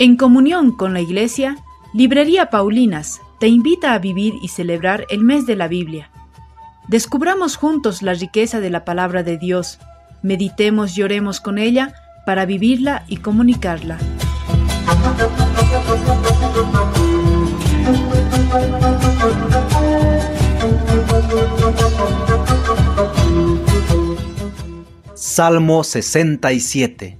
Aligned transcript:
En 0.00 0.16
comunión 0.16 0.72
con 0.72 0.94
la 0.94 1.02
Iglesia, 1.02 1.58
Librería 1.92 2.48
Paulinas 2.48 3.20
te 3.38 3.48
invita 3.48 3.92
a 3.92 3.98
vivir 3.98 4.32
y 4.40 4.48
celebrar 4.48 5.04
el 5.10 5.20
mes 5.20 5.44
de 5.44 5.56
la 5.56 5.68
Biblia. 5.68 6.10
Descubramos 6.88 7.56
juntos 7.56 8.00
la 8.00 8.14
riqueza 8.14 8.60
de 8.60 8.70
la 8.70 8.86
palabra 8.86 9.22
de 9.22 9.36
Dios, 9.36 9.78
meditemos 10.22 10.96
y 10.96 11.02
oremos 11.02 11.42
con 11.42 11.58
ella 11.58 11.92
para 12.24 12.46
vivirla 12.46 13.04
y 13.08 13.18
comunicarla. 13.18 13.98
Salmo 25.14 25.84
67 25.84 27.19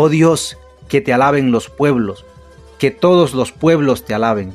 Oh 0.00 0.08
Dios, 0.08 0.56
que 0.88 1.00
te 1.00 1.12
alaben 1.12 1.50
los 1.50 1.68
pueblos, 1.68 2.24
que 2.78 2.92
todos 2.92 3.34
los 3.34 3.50
pueblos 3.50 4.04
te 4.04 4.14
alaben. 4.14 4.54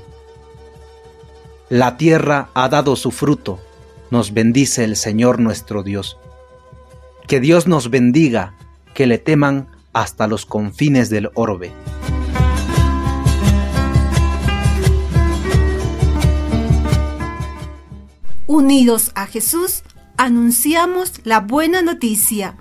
La 1.68 1.98
tierra 1.98 2.48
ha 2.54 2.70
dado 2.70 2.96
su 2.96 3.12
fruto, 3.12 3.60
nos 4.10 4.34
bendice 4.34 4.86
el 4.86 4.96
Señor 4.96 5.40
nuestro 5.40 5.84
Dios. 5.84 6.18
Que 7.28 7.42
Dios 7.42 7.68
nos 7.68 7.90
bendiga, 7.90 8.54
que 8.94 9.06
le 9.06 9.18
teman 9.18 9.68
hasta 9.92 10.28
los 10.28 10.46
confines 10.46 11.10
del 11.10 11.30
orbe. 11.34 11.74
Unidos 18.48 19.12
a 19.16 19.28
Jesús, 19.28 19.84
anunciamos 20.16 21.20
la 21.26 21.42
buena 21.42 21.82
noticia. 21.82 22.56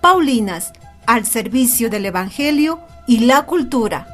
Paulinas, 0.00 0.72
al 1.06 1.26
servicio 1.26 1.90
del 1.90 2.06
Evangelio 2.06 2.80
y 3.06 3.20
la 3.20 3.46
cultura. 3.46 4.13